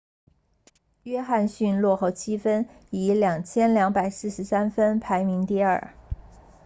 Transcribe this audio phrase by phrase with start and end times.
[1.03, 5.93] 约翰逊落后7分以2243分排名第二